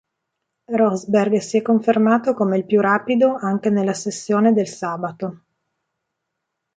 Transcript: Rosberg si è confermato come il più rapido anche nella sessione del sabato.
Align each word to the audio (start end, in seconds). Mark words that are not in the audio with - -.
Rosberg 0.71 1.37
si 1.41 1.57
è 1.57 1.61
confermato 1.61 2.33
come 2.33 2.57
il 2.57 2.65
più 2.65 2.81
rapido 2.81 3.35
anche 3.35 3.69
nella 3.69 3.93
sessione 3.93 4.51
del 4.51 4.65
sabato. 4.67 5.41